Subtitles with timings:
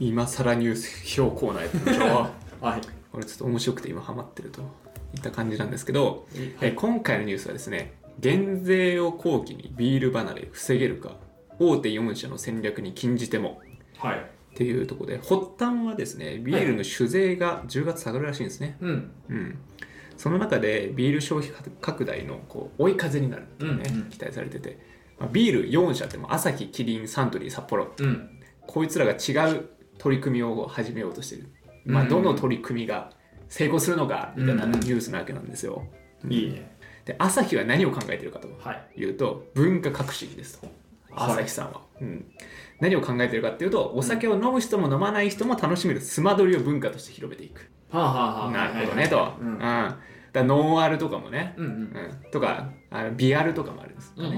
[0.00, 2.04] 今更ニュース表コーナーやってみましょ
[2.62, 2.80] うはい。
[3.12, 4.60] これちょっと面白くて今ハマってると
[5.14, 6.26] いった感じなんですけど、
[6.60, 11.16] え今回のニュースはですね減税を後期にビール離れ防げるか
[11.58, 13.60] 大手4社の戦略に禁じても
[13.98, 14.16] はい。
[14.16, 19.10] っていうところで発端はですねビールの酒税が10月下がるらしいんですね、うん。
[19.28, 19.58] うん、
[20.16, 24.08] その中でビール消費拡大のこう追い風になるっていうね、うんうん。
[24.10, 24.78] 期待されてて、
[25.18, 27.92] まあ、ビール4社ってもアサヒキリンサントリー札幌。
[27.98, 28.30] うん。
[28.66, 29.68] こいつらが違う
[29.98, 31.48] 取り組みを始めようとしてる、
[31.84, 33.10] まあ、うんどの取り組みが
[33.48, 34.72] 成功するのかみたいなうん。
[34.72, 35.84] ニュースなわけなんですよ、
[36.28, 36.74] いいね。
[37.04, 39.00] で朝日は何を考えてるかとはい。
[39.00, 40.66] いうと文化革新ですと。
[41.10, 41.32] はい。
[41.32, 42.24] 朝日さんは、うん、
[42.80, 49.46] 何を考えてるかっていうとお酒を飲む人も飲まない人も楽しめるスマドリを文化として広めていく、はあはあはあなるほどねと、うん。
[49.48, 49.58] うん、
[50.32, 54.30] だノンアルとかもね、うんうんうん、とかあのビアルとかもあるんですかね、う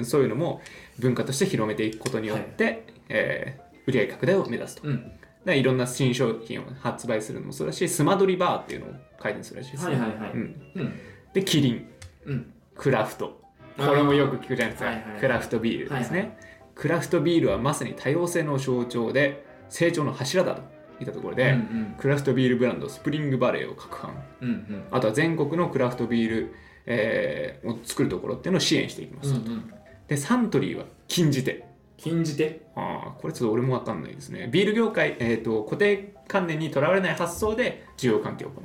[0.00, 0.60] んそういうのも
[1.00, 5.12] 文化として広めていくことによって、えー売上拡大を目指すと、うん。
[5.44, 9.88] でいろんな新商品を発売するのもそうだしスマドリバーっていうのを開店するらしいです。
[9.88, 10.30] ね、はいはいはい。
[10.32, 10.40] うん、
[10.76, 11.00] うん。
[11.32, 11.86] でキリン。
[12.26, 12.52] うん。
[12.76, 13.40] クラフト。
[13.76, 15.20] これもよく聞くじゃないですか、はいはいはい。
[15.20, 16.36] クラフトビールですね、はい
[16.74, 20.62] クラフトビールはまさに多様性の象徴で成長の柱だと
[21.00, 21.94] いったところで、うんうん。
[21.98, 24.84] クラフトビールブランドスプリングバレーを拡販うんうん。
[24.90, 26.54] あとは全国のクラフトビール、
[26.86, 29.72] えーを作るところっていうのを支援していきますと、うんうん。
[30.08, 31.64] でサントリーは禁じ手
[32.02, 34.48] 禁じてああこれちょっと俺も分かんないですね。
[34.50, 38.64] ビール業界、えー、と固定観念にとらわれない発想で需要関係を行う。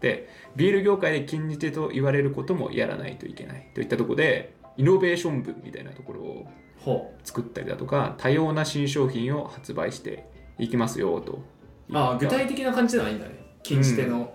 [0.00, 3.70] でビール業界で禁じ手と言われることもやらないといけない。
[3.74, 6.46] といったところでイノベーション部みたいなところを
[6.78, 10.26] ほ作ったりだとか多様な新商品を発売して
[10.58, 11.42] いきますよと。
[11.88, 13.32] うああ具体的な感じじゃないんだね。
[13.62, 14.34] 禁じ手の。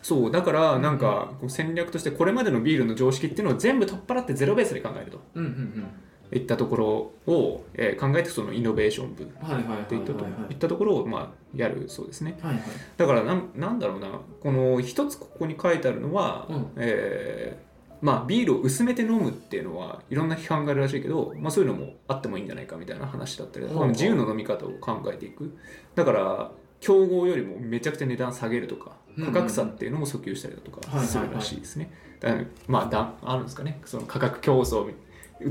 [0.00, 5.20] そうだからなんか戦略としてこれまでのビールの常識っていうのを全部取っ払ってゼロベースで考えると。
[5.34, 5.86] うんうんうん
[6.32, 6.86] いったところ
[7.32, 12.38] を、えー考えてそのイノベーション部っていったと,、はいいったところを、まあ、やるそうですね。
[12.42, 12.62] はいはい。
[12.96, 14.08] だからなんなんだろうな。
[14.40, 16.66] この一つここに書いてあるのは、うん。
[16.76, 17.72] えー
[18.02, 23.88] まあ、ビールを薄めて飲むっていうのはいろんな批判があるらしいけど、まあ、そういうのもあってもいいんじゃないかみたいな話だったりうほう。
[23.90, 25.56] 自由の飲み方を考えていく。
[25.94, 26.50] だから
[26.80, 32.34] 競合よりもめちゃくちゃ値段下げるとか価格差っていうのも訴求したりだとかするらしいですね、だ
[32.66, 33.80] まあだあるんですかね。
[33.84, 34.92] その価格競争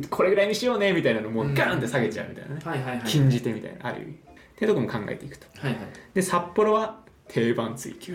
[0.09, 3.03] これぐらいにしようねみたいなのもガーンって下げちゃうみたいなね、はいはいはい。
[3.05, 4.11] 禁じ手みたいなある意味。
[4.11, 4.15] っ
[4.55, 5.47] ていうところも考えていくと。
[5.59, 5.81] はいはい。
[6.13, 8.13] で札幌は定番追求。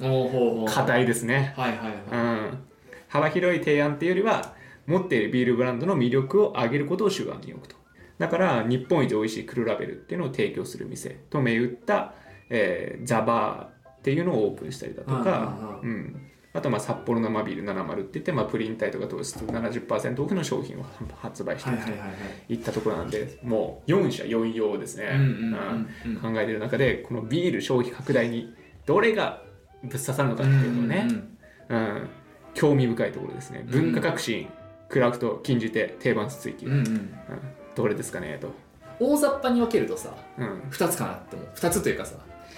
[0.00, 0.66] おおほうほう。
[0.66, 1.54] 課題ですね。
[1.56, 1.94] はいはいはい。
[2.12, 2.16] う
[2.52, 2.58] ん。
[3.08, 4.54] 幅広い提案っていうよりは
[4.86, 7.76] 持っているビールブランドの魅力を上げることを主眼に置くと。
[8.18, 12.14] だから日本一美味しい黒ラベルっていうのを提供する店と銘打った、
[12.50, 20.84] えーザバーっていうのをオープンしたりだとか、うん、あとまあ札幌生ビール70って言って、まあ、プリン体とか糖質70%オフの商品を
[21.16, 21.96] 発売していはいは
[22.48, 28.52] いったところなんでもう4社4用ですね、うんうんうんうん考えてる中でこのビール消費拡大に
[28.84, 29.42] どれが
[29.82, 32.08] ぶっ刺さるのかっていうのをね、うんうんうん、
[32.54, 33.64] 興味深いところですね。
[33.66, 34.48] 文化革新、
[34.88, 36.78] クラフト、禁じ手、定番追求、うんうん。
[36.78, 37.10] うん。
[37.74, 38.52] どれですかねと。
[38.98, 41.48] 大雑把に分けるとさうん、2つかなって思う。
[41.54, 42.16] 2つというかさ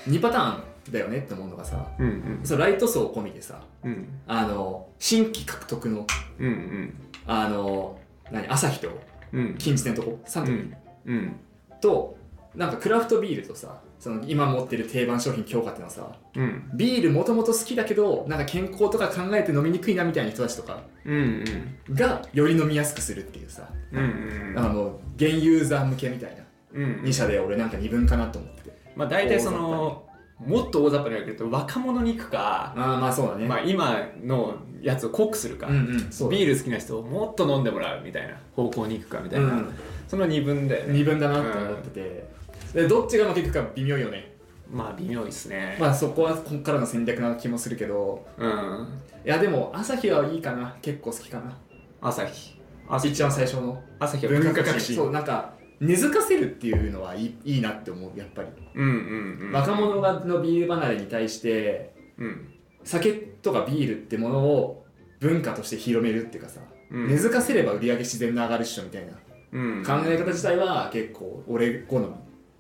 [0.09, 6.07] 2パターンだよねって思うのがさうん、うん、そのライト層込みでさうん、あの新規獲得の
[6.39, 6.95] うん、うん、
[7.27, 7.99] あの
[8.31, 8.89] 何朝日と
[9.33, 10.75] うん、禁じ手のとこサントリー
[11.07, 11.41] うん、うん、
[11.81, 12.19] と
[12.55, 21.45] なんかクラフトビールとさその今持ってる定番商品強化っていうのはさうん、ビールもともと好きだけどなんか健康とか考えて飲みにくいなみたいな人たちとかうん、
[21.91, 26.43] がより飲みやすくするっていうさうん、うん、あの現ユーザー向けみたいな。
[26.75, 28.73] うん、2社で俺なんか2分かなと思ってて。
[28.97, 30.05] まあ大体その、
[30.47, 39.75] もっと大雑把に分けると若者に行くか、ああまあそうだね、まあ今のやつを濃くするか、うんうんそうビール好きな人をもっと飲んでもらうみたいな方向に行くかみたいな、うん
[40.09, 42.29] その二分で、2分だなって思ってて、
[42.75, 44.33] でどっちがうまくいくか微妙よね。
[44.71, 45.77] まあ微妙ですね。
[45.81, 48.27] まあそこはこっからの戦略な気もするけど。
[48.39, 48.89] うん。
[49.25, 50.77] いやでも朝日はいいかな。
[50.83, 51.57] 結構好きかな。
[52.01, 52.59] 朝日。
[52.89, 53.13] 朝日。
[53.13, 53.83] 一番最初の。
[53.99, 54.97] 朝日は文化革新。
[54.97, 59.53] そうなんか根付かせるっていうのはいいいいなって思うやっぱり、うんうんうん。
[59.53, 62.49] 若者がのビール離れに対してうん。
[62.85, 64.87] 酒とかビールってものを
[65.19, 69.13] 文化として広めるっていうかさ、うん根付かせれば売り上げ自然に上がるっしょみたいな
[69.53, 69.85] うん。
[69.85, 72.07] 考え方自体は結構俺好み、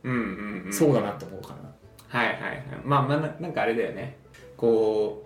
[0.04, 0.72] うんうんうん。
[0.72, 1.72] そうだなって思うかな
[2.08, 2.64] はいはいはい。
[2.84, 4.18] まあまあな、なんかあれだよね。
[4.56, 5.24] こ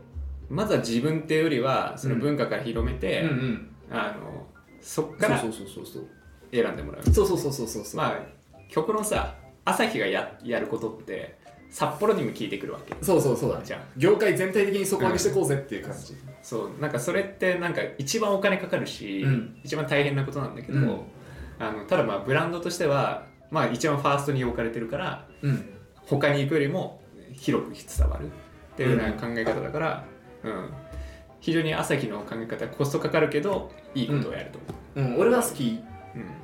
[0.50, 4.46] う、まずは自分っていうよりは、その文化から広めて、うんうんあの、
[4.80, 6.08] そっからそうそうそうそう
[6.52, 7.04] 選んでもらう。
[7.04, 7.84] そうそうそうそうそう。
[7.84, 8.18] そうまあ、
[8.68, 9.34] 極論さ、
[9.64, 11.36] 朝日がややることって、
[11.70, 12.94] 札幌にも聞いてくるわけ。
[13.02, 13.64] そうそうそうだね。
[13.64, 16.80] じゃん業界全体的に底上げしていこうぜっていう感じ、そう。
[16.80, 19.56] なんかそれってなんか一番お金かかるし、うん。
[19.64, 21.00] 一番大変なことなんだけど、うん。
[21.58, 25.64] あのただまあブランドとしてはまあ一番ファーストに置かれてるからうん。
[26.06, 27.00] 他に行くよりも
[27.32, 28.30] 広く伝わるっ
[28.76, 30.04] ていうような考え方だから、
[30.44, 30.70] うん。
[31.40, 34.58] 非常に朝日の考え方はコストかかるけどいいことをやると。
[34.96, 35.80] 思うん、俺は好き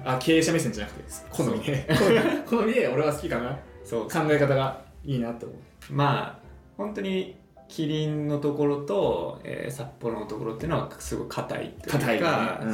[0.05, 1.87] あ経営者目線じゃなくて好みね
[2.47, 3.59] 好みで俺は好きかな。
[3.85, 4.09] そう。
[4.09, 5.93] 考え方がいいなって思う。
[5.93, 6.39] まあ
[6.77, 7.37] 本当に
[7.69, 12.71] キリンのところと、えー札幌のところっていうのはすごい硬いというかね。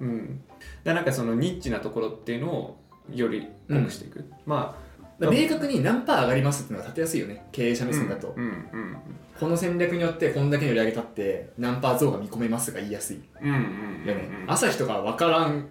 [0.00, 0.04] う。
[0.04, 0.08] ん。
[0.08, 0.40] うん、
[0.84, 2.78] だなんかそのニッチなところっていうのを
[3.12, 4.76] より濃くしていく、ま
[5.18, 7.46] だから明確に何パー上がりますっていうのが立てやすいよね。
[7.52, 8.96] 経営者あ目線だと、うんうん
[9.40, 15.68] この戦略によってこんだけの売り上げ立って何パー増が見込めますが言いやすいようんうんうんね、朝日とか分からん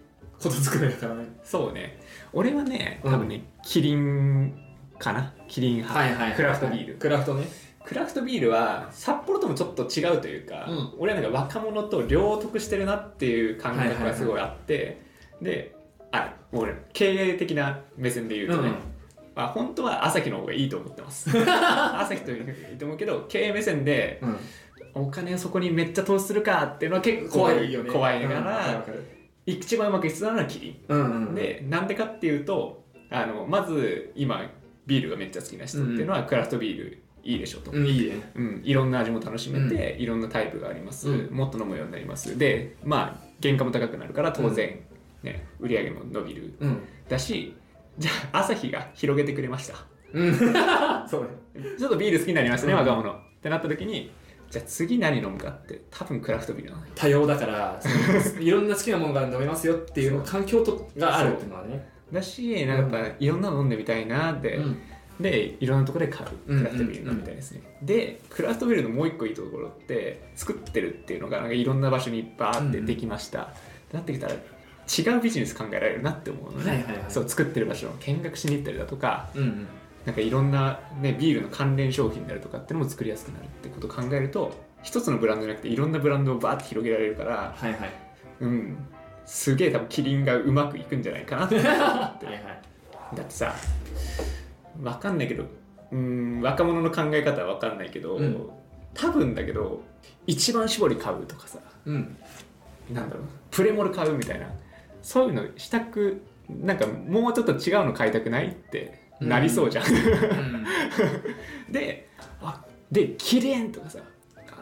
[0.49, 1.25] こと作れだからね。
[1.43, 1.99] そうね。
[2.33, 3.13] 俺はねうん。
[3.13, 4.53] 多分ね、キリン
[4.97, 5.33] かな。
[5.47, 6.95] キリン派、はいはいクラフトビール。
[6.95, 7.45] クラフトね。
[7.83, 10.93] クラフトビールは札幌ともちょっと違うというか、うん。
[10.99, 15.01] 俺はなんか若者と両得してるなっていう感覚がすごいあって、
[15.41, 15.75] で
[16.11, 18.75] あ俺経営的な目線で言うとね、うん。
[19.35, 21.29] あ本当は朝日の方がいいと思ってます。
[21.35, 24.37] 朝日といういいと思うけど経営目線でうん。
[24.93, 27.89] お金をそこにめっちゃ投資するかっていうのは結構怖いよね。
[27.89, 28.45] 怖いかうん。
[28.45, 29.20] わら、かる
[29.53, 30.75] 一番うまくいってたのはキリン。
[30.87, 34.49] うんうんでなんでかっていうとあのまず今
[34.85, 38.31] ビールがめっちゃ好きな人っていうのはクラフトビールいいでしょと、うんいいね。
[38.35, 41.35] うん、いろんな味も楽しめて、いろんなタイプがあります、うん。
[41.35, 42.37] もっと飲むようになります。
[42.37, 44.79] でまあ原価も高くなるから当然、
[45.23, 46.53] ね、売り上げも伸びる。
[46.59, 46.83] うん。
[47.07, 47.55] だし
[47.97, 49.75] じゃあ朝日が広げてくれました。
[50.13, 50.33] うん。
[51.07, 51.29] そうね。
[51.77, 52.79] ちょっとビール好きになりましたね、うん。
[52.79, 53.11] 若者。
[53.11, 54.11] ってなった時に
[54.51, 56.91] じゃあ次何飲むかって多分クラフトビールなのよ。
[56.93, 57.79] 多様だから
[58.37, 61.89] いろんな好きなものが飲めますよっていう 環境とがあるっていうのはね。
[62.11, 64.77] だしなんかやっぱいろんなの飲んでみたいなって、うん。
[65.21, 66.29] でいろんなところで買う。
[66.47, 73.45] うんクラフトビール飲みたいですね、でクラフトビールのもう一個いいところって作ってるっていうのがなんかいろんな場所にバーってできました、っ
[73.89, 77.05] てなってきたら違うビジネス考えられるなって思うのね、はいはいはい。
[77.07, 77.87] そう作ってる場所。
[77.87, 79.29] を見学しに行ったりだとか。
[79.33, 79.67] うんうん
[80.05, 84.51] なんかいろんな、ね、ビールの関連商品であるとかっていうのも作りやすくなるってことを考えると
[84.83, 87.91] 一つのブランドじゃなくていろんなブランドをバーって広げられるからはいはい。
[88.39, 88.77] うん。
[89.25, 91.75] すげえ多分キリンがうまくいくんじゃないかなって思って。
[91.75, 92.61] はいはい。
[93.15, 93.53] だってさ
[94.81, 95.45] わかんないけど
[95.91, 98.49] うん若者の考え方はわかんないけど、うん。
[98.93, 99.81] 多分だけど
[100.25, 102.17] 一番搾り買うとかさうん。
[102.91, 104.47] なんだろうプレモル買うみたいな
[105.01, 109.85] そういうのしたくなんかもうちょっと違うの買いたくないってなりそうじゃん、
[111.71, 112.09] で
[112.41, 113.99] あでキリンとかさ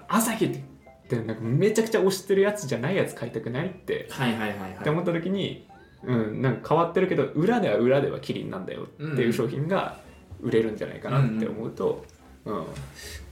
[0.07, 0.59] 朝日っ
[1.07, 4.71] てなんかめちゃくちゃ推してるやつじゃないやつ買いたくないってはいはいはいはい。
[4.79, 5.67] って思った時に、
[6.03, 9.99] うん、なんか変わってるけど裏では裏ではキリンなんだよっていう商品が
[10.41, 12.19] 売れるんじゃないかなって思うと、うん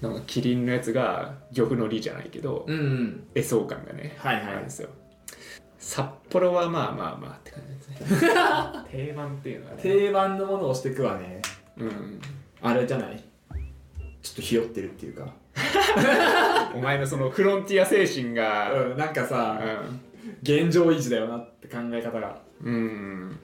[0.02, 3.28] なんかキリンのやつが漁夫の利じゃないけど、うんうん。
[3.34, 4.44] 絵相感がね、はいはい。
[4.44, 4.90] あるんですよ
[5.80, 8.32] 札幌はまあまあまあって感じですね。
[8.92, 11.42] 定番っていうのはね、定番のものをしていくわね。
[11.78, 12.20] うん、
[12.62, 13.24] あれじゃない？
[14.22, 15.34] ちょっとひよってるっていうか。
[16.76, 18.72] お前のそのフロンティア精神が。
[18.92, 22.38] うんなんかさう現状維持だよなって考え方が。
[22.64, 23.40] ん、うん。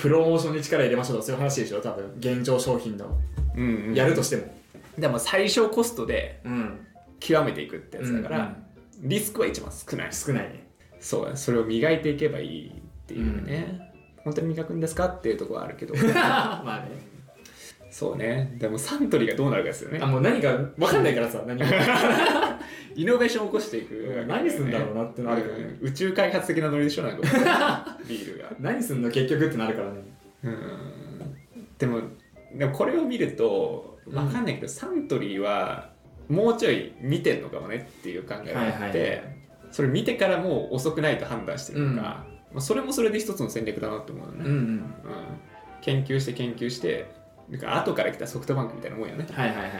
[0.00, 1.80] プロモーションに力入れましょうとそういう話でしょ？
[1.80, 2.12] 多分。
[2.18, 3.18] 現状商品の。
[3.56, 4.54] うんうん、やるとしても。
[4.98, 6.86] でも最小コストでうん。
[7.20, 8.38] 極めていくってやつだから、
[9.02, 9.08] うん。
[9.08, 10.12] リスクは一番少ない。
[10.12, 10.69] 少ないね
[11.00, 12.72] そうだそれを磨いていけばいいっ
[13.06, 13.92] ていうね、
[14.22, 15.94] 本当に磨くんですかっていうところはあるけど。
[16.14, 17.10] まあね。
[17.90, 18.56] そうね。
[18.58, 19.98] でもサントリーがどうなるかですよね。
[20.00, 21.66] あもう何か分かんないからさ何が
[22.94, 25.76] イノベーションを起こしていく、何すんだろうなってなるよね。
[25.80, 25.88] うん。
[25.88, 27.98] 宇宙開発的なノリでしょなんか。
[28.08, 28.52] ビールが。
[28.60, 30.02] 何すんの結局ってなるからね。
[30.44, 30.56] うん。
[31.78, 32.00] でも
[32.54, 35.90] でもこれを見ると分かんないけど、サントリーは
[36.28, 39.39] もうちょい見てんのかもねっていう考えがあって、はいはい
[39.70, 44.56] それ見てからもう遅くないと判断してるのか、まあそれもそれで一つの戦略だなって思うのね、うんうん。
[44.56, 44.84] うん。
[45.80, 47.10] 研究して研究して
[47.48, 49.70] なんか後から来たソフトバンクみたいなもんよね、はいはいはい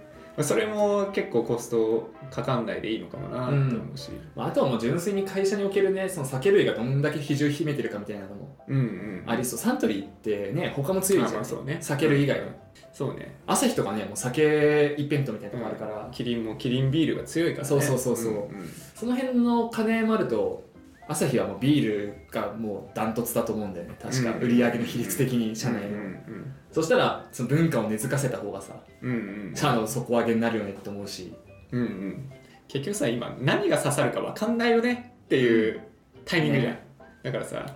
[0.40, 9.24] まあ、それも結構コストかかんないでいいのかもなって思うし、まああとはもう純粋に会社におけるねその酒類がどんだけ比重秘めてるかみたいなのもうん、うん。
[9.26, 9.58] ありそう。
[9.58, 11.76] サントリーってね他も強いじゃん、そうね。
[11.82, 12.46] 酒類以外は
[12.90, 13.36] そうね。
[13.46, 18.48] 朝日とかねもう酒一辺倒みたいなとこあるから、キリンもキリンビールが強いからねそうそうそうそうんん
[18.94, 20.69] その辺の金もあると
[21.10, 23.96] 朝日はもうビールがもうダントツだと思うんだよね。
[24.00, 29.14] 確かうん売り上げの比率的に社内の、うんそしたらその文化を根付かせた方がさうんう
[29.50, 31.34] ん社の底上げになるよねって思うし。
[31.72, 32.30] うんうん。
[32.68, 35.80] 結局さ今何が刺さるか分かんないよねっていう
[36.24, 36.84] タイミングじゃん、ね
[37.24, 37.66] だからさ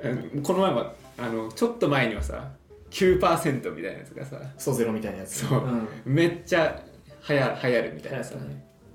[0.00, 2.52] うんこの前もあのちょっと前にはさ
[2.90, 5.46] 9%みたいなやつがさソゼロみたいなやつ。
[5.46, 5.88] そうん。
[6.04, 6.80] めっちゃ
[7.28, 8.36] 流行流行るみたいなさ、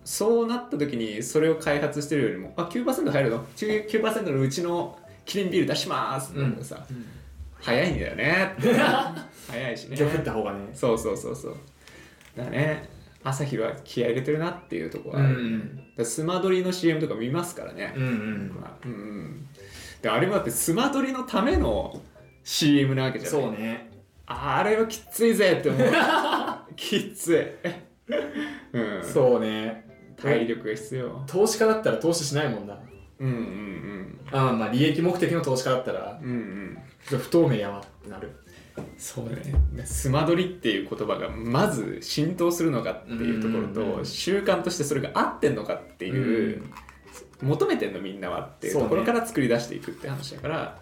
[0.10, 6.32] そうなった時にそれを開発してるよりもあ9%入るの？9%, 9のうちのキリンビール出します。
[6.32, 6.86] ってなったらさ、
[7.62, 8.56] 早いんだよね。
[9.48, 9.96] 早いしね。
[10.00, 10.68] 今日降った方がね。
[10.74, 11.58] そうそうそうそう。
[12.36, 12.90] だからね
[13.24, 15.76] 朝日は気合い入れてるなっていうところはある、うん。
[15.78, 18.48] だからスマドリの CM とか見ますからね、うんうん。
[18.52, 18.72] 僕は。
[18.84, 19.48] うんうん。
[20.02, 22.02] であれもだってスマドリのための
[22.44, 23.42] CM なわけじゃない。
[23.44, 23.92] そうね。
[24.26, 25.88] あれはきついぜって思う。
[26.76, 27.70] きつい、
[28.74, 29.89] うん、そうね
[30.22, 31.24] 体力が必要。
[31.28, 32.78] 投資家だったら投資しないもんな。
[33.20, 36.78] うんうんああまあ利益目的の投資家だったらうんうん。
[37.04, 38.32] 不透明やわってなる。
[38.98, 39.86] そうね。
[39.86, 44.00] スマドリっていう言葉がまず浸透するのかっていうところうんうんうん。
[44.00, 46.64] と習慣としてそれが合ってんのかっていう、
[47.42, 50.80] 求めてんのみんなはっていうところから作り出していくって話だから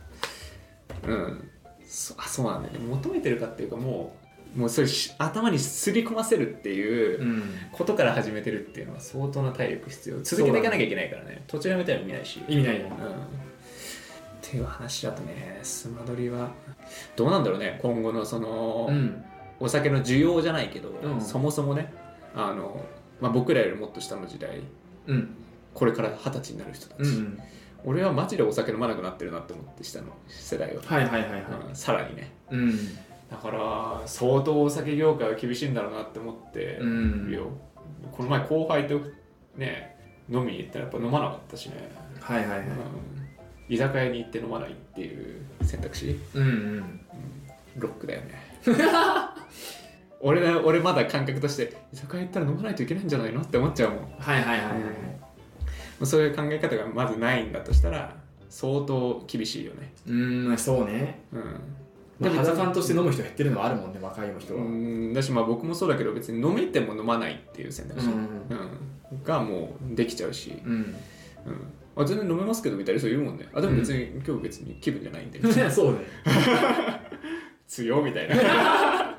[1.07, 1.49] うん。
[1.87, 2.79] そあそうなんだよね。
[2.87, 7.43] 求めてるかっていうかもうもうそれし頭にすり込ませるっていううん。
[7.71, 10.21] ことから始めてるっていうのは相当な体力必要。
[10.21, 11.43] 続けていかなきゃいけないからね。
[11.47, 12.41] 途中やめたら見ないし。
[12.47, 12.91] 意味ないね。
[12.99, 13.07] うん。
[13.07, 13.09] っ
[14.41, 16.51] ていう話だとねスマドリは
[17.15, 17.79] どうなんだろうね。
[17.81, 19.23] 今後のその、うん。
[19.59, 21.21] お酒の需要じゃないけど、うん。
[21.21, 21.93] そもそもね
[22.35, 22.85] あの、
[23.19, 24.61] まあ、僕らよりもっと下の時代
[25.07, 25.35] うん。
[25.73, 27.39] これから二十歳になる人たち、うん
[27.85, 31.41] 俺はマジでお酒飲まなくなってるなって思って下の世代は、はいはいはいはい。
[31.69, 32.31] うんさらにね。
[32.51, 32.71] うん
[33.29, 37.27] だから相当お酒業界は厳しいんだろうなって思ってうん。
[37.27, 37.47] るよ、
[38.11, 38.99] この前後輩と
[39.55, 39.97] ね
[40.29, 42.59] 飲みに行ったらやっぱ飲まなかったしね、はいはいはい。
[42.59, 42.67] うん。
[43.69, 46.17] 居酒屋に行って飲まないっていう選択肢。
[46.33, 47.01] うんうん。
[47.77, 48.47] ロックだよね。
[50.19, 53.99] 俺ね俺まだ感覚として居酒屋行ったら飲まないといけないんじゃないのって思っちゃうもん。
[54.03, 54.81] もはいはいはいはい、
[56.01, 58.15] うそういう考え方がまずないんだとしたら
[58.49, 59.93] 相当厳しいよね。
[60.07, 61.19] うんそうね。
[61.31, 61.61] うん
[62.19, 65.13] まあ、別に肌感として飲む人減ってるのはあるもんね若い人は、うん。
[65.13, 68.13] だしまあ僕もそうだけど別に飲めても飲まないっていう選択肢、うん。
[68.13, 69.23] うん。
[69.23, 70.71] がもうできちゃうし、うん。
[70.73, 70.95] うん。
[71.95, 73.47] あ全然飲めますけどみたいな人いるもんね。
[73.53, 75.41] あでも別に、今日別に気分じゃないんで。
[75.69, 75.99] そうね。
[77.67, 78.35] 強みたいな。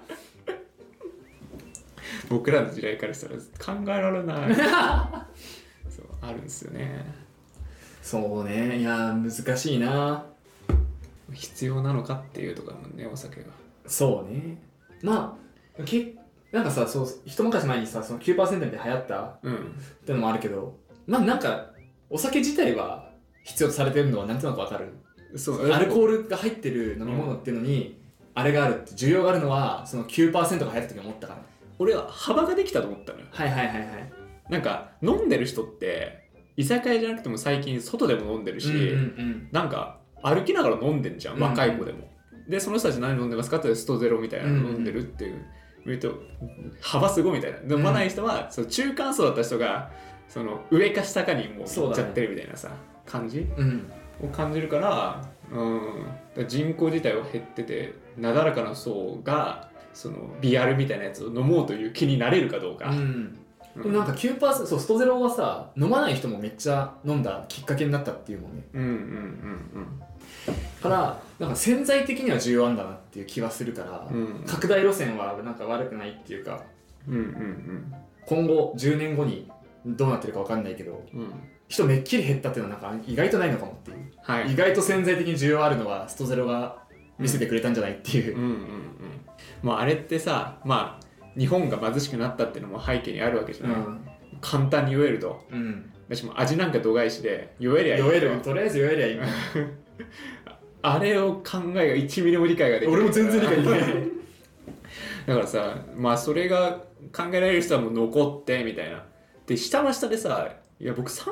[2.30, 3.36] 僕らの時代からしたら
[3.76, 4.54] 考えられない。
[4.54, 7.04] そうあるんですよね。
[8.02, 8.78] そうね。
[8.78, 10.24] いやー難しいな
[11.38, 13.46] 必要なのかっていうとこもんねお酒が
[13.86, 14.58] そうね。
[15.02, 15.38] ま
[15.78, 16.14] あけ
[16.50, 20.76] なんかさそう一昔前にさその9%で流行ったっうんてのもあるけど
[21.06, 21.70] まあなんか
[22.10, 23.10] お酒自体は
[23.44, 24.92] 必要とされてるのはなんとなくわかる。
[25.36, 28.00] そうアルコールが入ってる飲み物っていうのに、
[28.34, 31.42] あれがあるって需要があるのはその9%が流行った時に思ったから
[31.78, 33.26] 俺は幅ができたと思ったのよ。
[33.30, 34.12] はいはいはいはい。
[34.48, 38.78] なんか飲んでる人って居酒屋じゃなくても最近外でも飲んでるし、うんう
[39.22, 39.48] ん。
[39.52, 41.42] なんか歩きながら飲んでんじゃんうん。
[41.42, 42.08] 若い子でも、
[42.48, 45.44] でその人たち何飲んでますかってストゼロみたいなの飲んでるっていう、
[45.86, 46.14] 言うと
[46.80, 47.76] 幅すごいみたいな。
[47.76, 49.90] 飲まない人は、その中間層だった人が
[50.28, 52.70] その上か下かにもう行っちゃってるみたいなさ、
[53.06, 53.90] 感じうん。
[54.22, 55.22] を感じるから,、
[55.52, 55.84] うん、だ
[56.34, 63.37] から人口自体は減っててなだらかな層がそのビアルみたいなやつを飲もうという気になれるかどうか、うん
[63.78, 63.92] うん。
[63.92, 68.62] でもなんか9%そうストゼロはさ飲まない人もめっちゃ飲んだきっかけになったっていうもんね。
[68.74, 70.02] うんうんうん
[70.82, 74.18] からなんか潜在的には重要あんだなっていう気はするから、うん。
[74.18, 76.62] うん拡大路線はなんか悪くないっていうか
[77.06, 77.94] うんうん
[78.26, 79.50] 今後10年後に
[79.86, 81.20] どうなってるか分かんないけどうん。
[81.20, 81.32] うん
[81.68, 84.52] 人めっきり減ったっていうのはなんか意外とないのかもっていう、はい。
[84.52, 86.78] 意外と潜在的に需要あるのはストゼロが
[87.18, 88.36] 見せてくれたんじゃないっていう。
[88.36, 88.56] うんうんうん。
[89.62, 90.97] もうあれってさまあ
[91.38, 94.00] 日本が貧しくなったっていうのも背景にあるわけじゃない、うん、
[94.40, 95.44] 簡単に酔えると。
[95.50, 99.18] うん、私も味なんか度外視で酔えりゃいい酔えるとりあえず酔えりゃいい。
[100.82, 103.00] あれを考えが1ミリも理解ができない。
[103.00, 103.80] 俺も全然理解できない。
[105.26, 109.04] だからさまあそれが考えられる人はもう残ってみたいな。
[109.46, 110.48] で下は下でさ
[110.80, 111.24] いや僕3%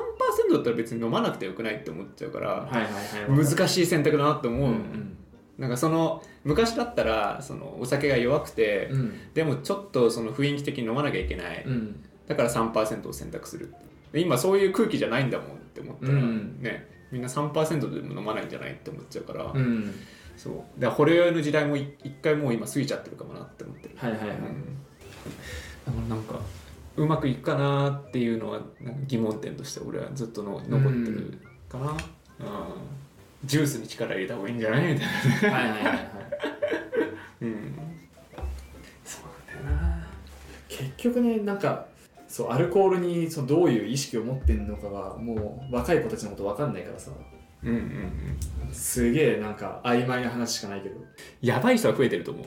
[0.53, 2.83] だったら別に飲まなくてよくないって思っちゃうから、はいはい
[3.29, 3.45] はい。
[3.45, 5.17] 難しい選択だなって思う、うんうん
[5.57, 9.33] なんかその昔だったらそのお酒が弱くて、うん。
[9.33, 12.03] でもちょっとその雰囲気的に飲まなきゃいけない、うん。
[12.27, 13.73] だから3%を選択する
[14.11, 16.61] で今そういう空気じゃないんだもんって思ったら、うん。
[16.61, 19.93] ねみんな3%でも飲まないんじゃないって思っちゃうから、うん。
[20.35, 20.53] そう。
[20.53, 26.39] だからほろ酔いの時代もい一回もう今過ぎちゃってるかもなって思ってる、はいはいはい、うん、だからなんか
[26.97, 31.97] うまくいくかなっていうのはなんか疑問点として俺はずっとの残ってるかな、うん
[33.45, 35.97] ジュースに力入れた方がいいんじゃないみたいなはいはいはいはい。
[37.41, 37.79] うん。
[39.05, 40.07] そうなんだよな。
[40.67, 41.85] 結局ねなんか
[42.27, 47.11] そうアルコールにそのどういう意識を持ってんのかがもう若い子たちのこと分かんないからさ。
[47.63, 48.73] うんうんうん。
[48.73, 50.95] すげえなんか曖昧な話しかないけど。
[51.41, 52.45] やばい人は増えてると思う。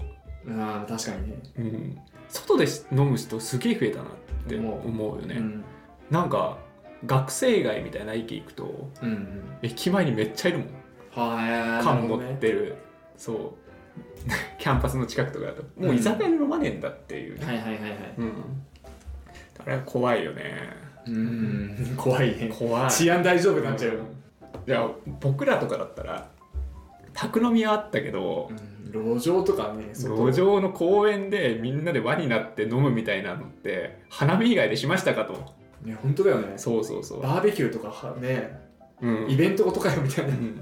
[0.49, 1.39] あー確かにね。
[1.59, 4.09] うん、外で飲む人すげえ増えたなっ
[4.49, 5.65] て思う思うよね、うん。
[6.11, 6.59] なんか
[7.07, 9.43] 学生街みたいな駅行くとうんうん。
[9.63, 10.67] 駅前にめっちゃいるもん。
[10.69, 10.80] はい
[11.15, 12.77] 缶持ってる、
[13.17, 13.71] そう。
[14.59, 15.63] キャンパスの近くとかだと。
[15.79, 17.91] もう居酒屋で飲まねえんだっていうね、はいはいはいはい。
[18.19, 18.33] うん。
[19.59, 20.43] あれは怖いよね。
[21.07, 21.95] うん。
[21.97, 22.53] 怖いね。
[22.57, 22.91] 怖い。
[22.91, 23.93] 治安大丈夫なんちゃう、
[24.67, 24.89] いや
[25.21, 26.29] 僕らとかだったら
[27.13, 28.51] 宅飲みはあったけど、
[28.85, 30.31] うん、路上とかね外。
[30.31, 35.35] 路上の公園でみんなで輪になって飲むみたいなのって花見以外でしましたかと。
[35.83, 36.53] ね本当だよね。
[36.57, 38.61] そうそうそう、バーベキューとかはね
[39.01, 39.31] うん。
[39.31, 40.61] イベントごとかよみたいな、うん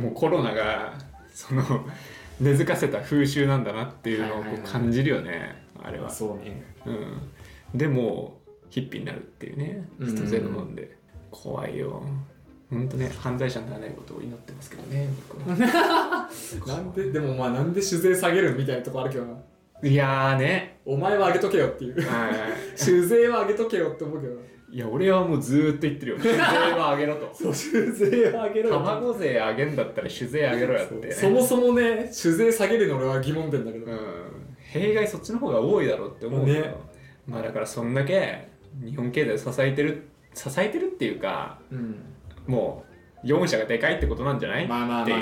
[0.00, 0.94] もうコロナが
[1.32, 1.62] その
[2.40, 6.64] 根付かせた風習なんだなっていうのをう感じるよね、あれは、そうね。
[6.84, 6.90] う
[7.76, 10.96] ん、でもヒッピーになるっていうねうん人ゼロ飲んで。
[11.30, 12.02] 怖いよ。
[12.70, 15.56] 本当ね犯罪者にならないことを祈ってますけどね僕は。
[16.66, 19.32] なんででもまあなんで酒税下げるみたいなとこあるけどな。
[19.82, 20.78] いやーね。
[20.86, 21.96] お前は上げとけよっていう。
[22.00, 22.34] はい
[22.76, 24.40] 酒税は上げとけよって思うけどな
[24.74, 26.18] いや俺はもうずーっと言ってるよ。
[26.20, 27.30] 酒税は上げろと。
[27.32, 33.98] そう酒税は上げろよ卵税上げんだったら酒税上げろやって、ね、そもそもね酒税下げるの俺は疑問点だけど、うん、
[34.58, 36.74] 弊害そっちの方が多いだろうって思うけど、ね。
[37.28, 38.48] まあだからそんだけ
[38.84, 41.94] 日本経済を支えてる支えてるっていうかうん。
[42.48, 42.84] も
[43.22, 45.20] う4社がでかいってことなんじゃない、まあまあまあ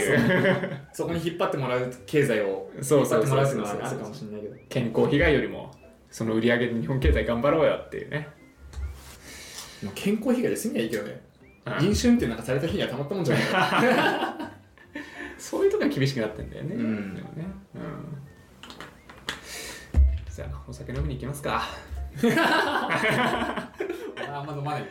[0.93, 4.57] そそこに引っ張ってもらう経済を引っ張ってもらうっていうのはあるかもしれないけど。
[4.71, 5.71] 健康被害よりも
[6.11, 8.29] その売り上げで日本経済頑張ろうよっていうね、
[9.95, 11.21] 健康被害で済みはいいけどね。
[11.67, 11.87] うん。
[11.87, 13.45] 飲酒運転なんかされた日にはたまったもんじゃない
[15.39, 17.15] そういうとこが厳しくなってんだよね、うん。
[17.15, 17.83] でもね、うん、
[20.33, 21.63] じゃあお酒飲みに行きますか。
[22.23, 23.71] 俺は
[24.17, 24.87] あんま飲まない